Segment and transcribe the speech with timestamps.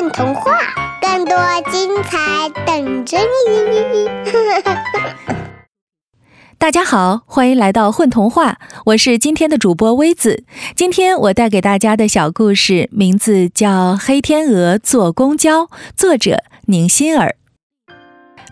[0.00, 0.56] 混童话，
[1.02, 1.36] 更多
[1.70, 4.08] 精彩等着你！
[6.56, 8.56] 大家好，欢迎来到混童话，
[8.86, 10.44] 我是今天的主播微子。
[10.74, 17.36] 今天我带给大家的小故事名字叫《黑天鹅坐公交》，作者宁心儿。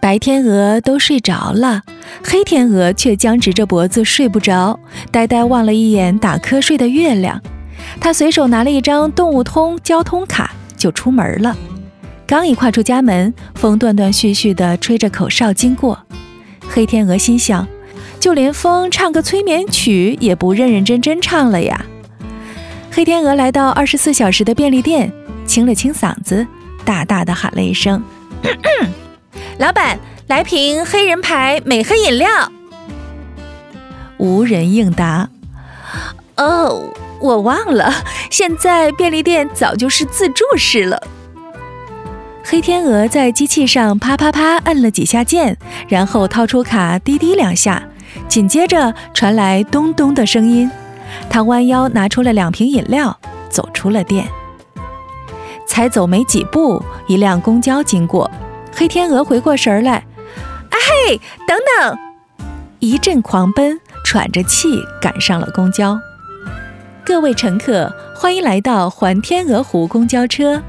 [0.00, 1.82] 白天鹅都睡着了，
[2.24, 4.80] 黑天鹅却僵直着脖子睡不着，
[5.12, 7.38] 呆呆望了一眼打瞌睡的月亮。
[8.00, 10.50] 他随手拿了一张动物通交通卡，
[10.84, 11.56] 就出门了。
[12.26, 15.98] 刚一跨出家门，风断断续续地吹着口哨经过。
[16.68, 17.66] 黑天鹅心想：
[18.20, 21.86] 就连风唱个催眠曲也不认认真真唱了呀。
[22.90, 25.10] 黑天鹅来到二十四小时的便利店，
[25.46, 26.46] 清了清嗓子，
[26.84, 28.02] 大大的喊了一声。
[29.56, 32.28] 老板，来瓶黑人牌美黑饮料。
[34.18, 35.30] 无人应答。
[36.36, 36.92] 哦，
[37.24, 37.90] 我忘了，
[38.30, 41.02] 现在便利店早就是自助式了。
[42.44, 45.56] 黑天鹅在机器上啪啪啪按了几下键，
[45.88, 47.82] 然后掏出卡滴滴两下，
[48.28, 50.70] 紧接着传来咚咚的声音。
[51.30, 54.28] 他弯腰拿出了两瓶饮料，走出了店。
[55.66, 58.30] 才走没几步，一辆公交经过。
[58.70, 60.76] 黑天鹅回过神儿来，啊
[61.08, 61.98] 嘿，等等！
[62.80, 64.68] 一阵狂奔，喘着气
[65.00, 65.98] 赶上了公交。
[67.06, 70.62] 各位乘客，欢迎来到环天鹅湖公交车。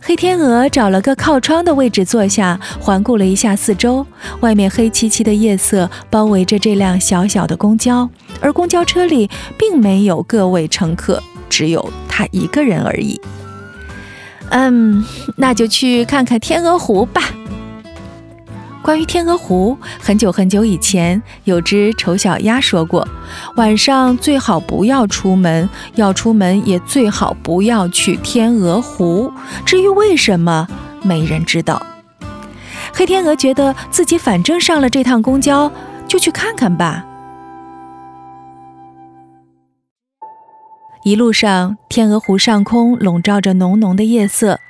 [0.00, 4.04] 黑天鹅找了个靠窗的位置坐下，环顾了一下四周，
[4.40, 13.20] 外面黑漆漆的夜色包围着这辆小小的公交，而公交车里并没有各位乘客，只有他一个人而已。
[14.50, 15.04] 嗯，
[15.36, 17.22] 那就去看看天鹅湖吧。
[18.84, 23.08] 关于天鹅湖，很久很久以前，有只丑小鸭说过：
[23.56, 29.32] 晚上最好不要出门，要出门也最好不要去天鹅湖。
[29.64, 30.68] 至于为什么，
[31.02, 31.80] 没人知道。
[32.92, 35.72] 黑天鹅觉得自己反正上了这趟公交，
[36.06, 37.06] 就去看看吧。
[41.04, 44.60] 一路上，天鹅湖上空笼罩着浓浓的夜色。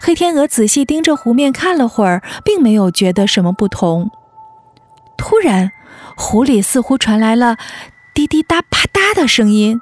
[0.00, 4.10] 黑天鹅仔细盯着湖面看了会儿，并没有觉得什么不同。
[5.16, 5.72] 突然，
[6.16, 7.56] 湖里似乎传来了
[8.12, 9.80] 滴滴答、啪嗒的声音。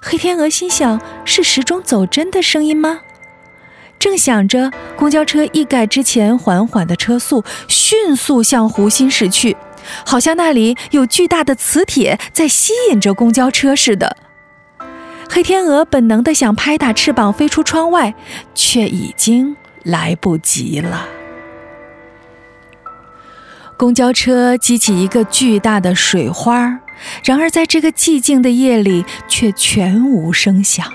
[0.00, 3.00] 黑天鹅心想：是时钟走针的声音吗？
[3.98, 9.56] 正想着，公交车一改之前缓缓的车速，迅速向湖心驶去，
[10.06, 14.16] 好像那里有巨大的磁铁在吸引着公交车似的。
[15.32, 18.12] 黑天鹅本能的想拍打翅膀飞出窗外，
[18.52, 19.54] 却已经
[19.84, 21.06] 来不及了。
[23.76, 26.80] 公交车激起一个巨大的水花，
[27.24, 30.92] 然而在这个寂静的夜里却全无声响。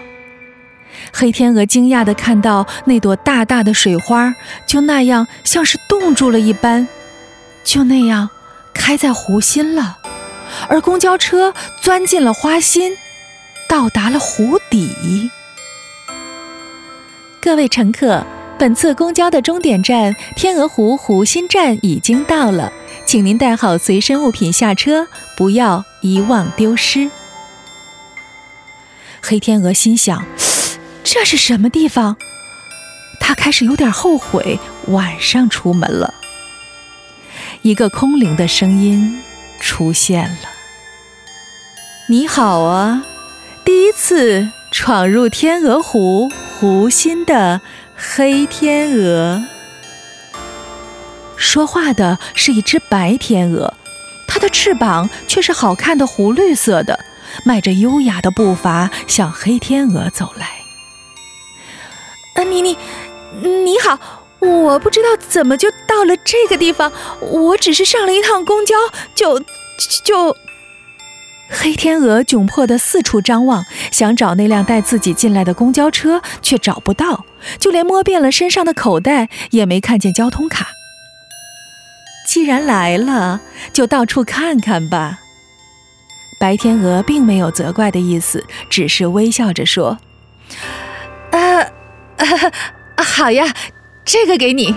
[1.14, 4.36] 黑天鹅惊讶的看到那朵大大的水花
[4.68, 6.86] 就那样像是冻住了一般，
[7.64, 8.30] 就那样
[8.74, 9.98] 开在湖心了，
[10.68, 12.98] 而公交车钻进了花心。
[13.68, 15.30] 到达了湖底。
[17.42, 18.26] 各位乘客，
[18.58, 22.72] 本次公交的终点站天鹅湖湖心站已经到了，
[23.06, 27.10] 请您带好随身物品下车，不要遗忘丢失。
[29.22, 30.26] 黑天鹅心想：
[31.04, 32.16] 这是什么地方？
[33.20, 36.14] 他开始有点后悔晚上出门了。
[37.62, 39.22] 一个空灵的声音
[39.60, 40.50] 出现了
[42.10, 43.04] ：“你好啊。”
[43.66, 47.62] 第一次闯入天鹅湖湖心的
[47.96, 49.42] 黑天鹅，
[51.36, 53.74] 说话的是一只白天鹅，
[54.28, 57.00] 它的翅膀却是好看的湖绿色的，
[57.44, 60.46] 迈着优雅的步伐向黑天鹅走来。
[62.36, 62.78] 啊，你你
[63.42, 63.98] 你好，
[64.42, 68.76] 我不知道怎么就到了这个地方，我只是上了一趟公交，
[69.16, 69.40] 就
[70.04, 70.38] 就。
[71.50, 77.26] 黑天鹅窘迫地四处张望，想找那辆带自己进来的公交车，却找不到。
[77.60, 80.70] 就连摸遍了身上的口袋，也没看见交通卡。
[82.28, 85.20] 既然来了，就到处看看吧。
[86.40, 90.00] 白天鹅并没有责怪的意思，只是微笑着说
[91.32, 91.66] ：“啊，
[92.98, 93.54] 好呀，
[94.04, 94.76] 这个给你。”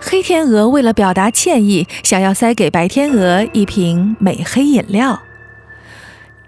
[0.00, 5.22] 黑天鹅为了表达歉意，想要塞给白天鹅一瓶美黑饮料。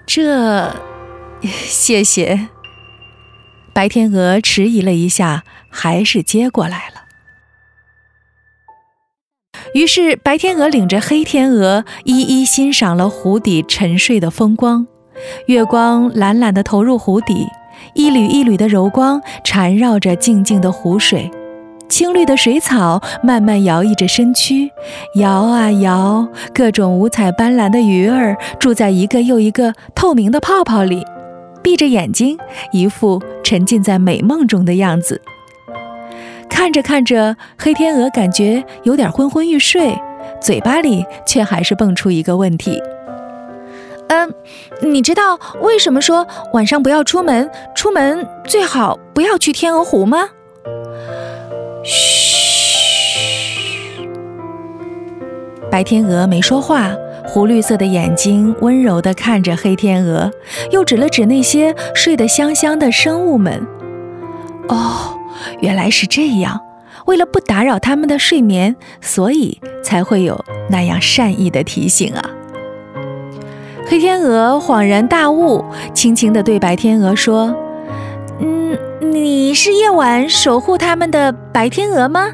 [0.06, 0.74] 这，
[1.42, 2.48] 谢谢。
[3.72, 7.02] 白天鹅迟疑了一下，还是接过来了。
[9.74, 14.86] 于是，白天鹅领着黑天鹅一一欣赏了湖底沉睡的风光。
[15.46, 17.46] 月光懒懒地投入湖底，
[17.94, 21.30] 一缕一缕的柔光缠绕着静静的湖水，
[21.88, 24.70] 青绿的水草慢慢摇曳着身躯，
[25.14, 31.04] 摇啊摇，各种五彩斑斓的鱼儿住在一个又一个透明的泡泡里，
[31.62, 32.38] 闭着眼睛，
[32.72, 35.20] 一副沉浸在美梦中的样子。
[36.48, 39.96] 看着看着，黑天鹅感觉有点昏昏欲睡，
[40.40, 42.80] 嘴巴里却还是蹦出一个问题。
[44.08, 44.32] 嗯，
[44.82, 50.28] 你知道为什么说晚上不要出门，出门最好不要去天鹅湖吗？
[51.86, 52.36] 嘘，
[55.70, 56.92] 白天鹅没说话，
[57.26, 60.30] 湖绿色的眼睛温柔地看着黑天鹅，
[60.70, 63.66] 又指了指那些睡得香香的生物们。
[64.68, 65.16] 哦，
[65.60, 66.60] 原来是这样，
[67.06, 72.30] 为了不打扰他们的睡眠，所以才会有那样善意的提醒啊。
[73.88, 77.54] 黑天鹅恍然大悟，轻轻地对白天鹅说：“，
[79.22, 82.28] 你是夜晚守护他们的白天鹅吗？”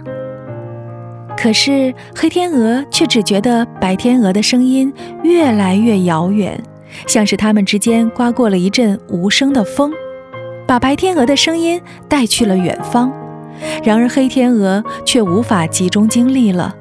[1.37, 4.93] 可是黑天鹅却只觉得白天鹅的声音
[5.23, 6.63] 越来越遥远，
[7.07, 9.93] 像是它们之间刮过了一阵无声的风，
[10.67, 13.11] 把白天鹅的声音带去了远方。
[13.83, 16.75] 然而黑天鹅却无法集中精力了。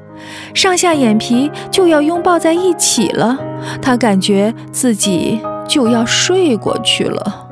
[0.53, 3.39] 上下眼皮就要拥抱在一起了，
[3.81, 7.50] 他感觉自己就要睡过去了。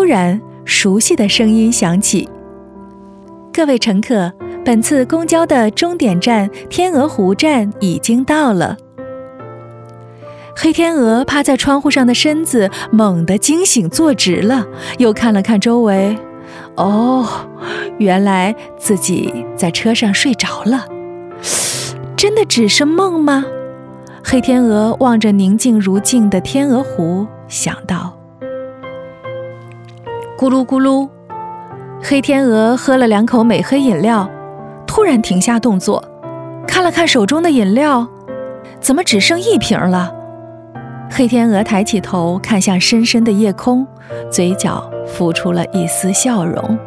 [0.00, 2.26] 突然，熟悉的声音响起
[3.52, 4.32] ：“各位乘客，
[4.64, 8.78] 本次公交的终点站天鹅湖站已经到了。”
[10.56, 14.66] 黑天鹅趴在窗户上的身子猛地惊醒，坐直了，
[14.96, 16.16] 又看了看周围。
[16.76, 17.26] 哦，
[17.98, 20.86] 原来自己在车上睡着了，
[22.16, 23.44] 真的只是梦吗？
[24.24, 28.16] 黑天鹅望着宁静如镜的天鹅湖，想到。
[30.40, 31.06] 咕噜咕噜，
[32.02, 34.26] 黑天鹅喝了两口美黑饮料，
[34.86, 36.02] 突然停下动作，
[36.66, 38.08] 看了看手中的饮料，
[38.80, 40.10] 怎么只剩一瓶了？
[41.10, 43.86] 黑天鹅抬起头，看向深深的夜空，
[44.30, 46.78] 嘴角浮出了一丝笑容。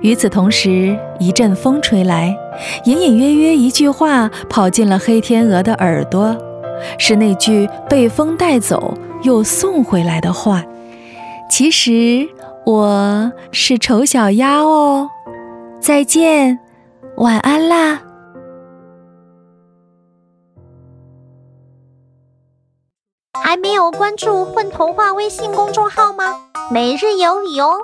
[0.00, 2.34] 与此同时，一阵风吹来，
[2.86, 6.34] 隐隐约约一句话跑进了黑天鹅的耳朵，
[6.96, 10.64] 是那句被风带走又送回来的话
[11.48, 12.28] ：“其实
[12.66, 15.08] 我是丑小鸭哦，
[15.80, 16.58] 再见，
[17.16, 18.00] 晚安啦。”
[23.42, 26.24] 还没有关注“混童话”微信公众号吗？
[26.70, 27.76] 每日有礼哦！